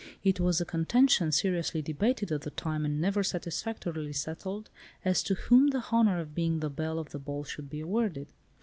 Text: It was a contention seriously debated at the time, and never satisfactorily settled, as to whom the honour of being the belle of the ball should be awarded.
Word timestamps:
It 0.23 0.39
was 0.39 0.59
a 0.59 0.65
contention 0.65 1.31
seriously 1.31 1.83
debated 1.83 2.31
at 2.31 2.41
the 2.41 2.49
time, 2.49 2.85
and 2.85 2.99
never 2.99 3.21
satisfactorily 3.21 4.13
settled, 4.13 4.71
as 5.05 5.21
to 5.21 5.35
whom 5.35 5.67
the 5.67 5.83
honour 5.93 6.19
of 6.19 6.33
being 6.33 6.59
the 6.59 6.71
belle 6.71 6.97
of 6.97 7.09
the 7.11 7.19
ball 7.19 7.43
should 7.43 7.69
be 7.69 7.81
awarded. 7.81 8.33